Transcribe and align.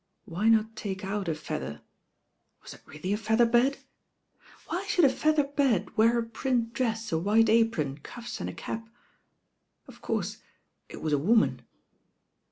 Why 0.25 0.49
not 0.49 0.75
take 0.75 1.05
out 1.05 1.27
a 1.27 1.35
feather? 1.35 1.81
Was 2.63 2.73
it 2.73 2.81
really 2.87 3.13
a 3.13 3.17
feather 3.17 3.45
bed? 3.45 3.77
Why 4.65 4.83
should 4.87 5.05
a 5.05 5.09
feather 5.09 5.43
bed 5.43 5.95
wear 5.95 6.17
a 6.17 6.23
print 6.23 6.73
dress, 6.73 7.11
a 7.11 7.19
white 7.19 7.49
apron, 7.49 7.99
cuffs 7.99 8.41
and 8.41 8.49
a 8.49 8.53
cap? 8.55 8.89
Of 9.87 10.01
course 10.01 10.37
it 10.89 11.03
was 11.03 11.13
a 11.13 11.19
woman. 11.19 11.61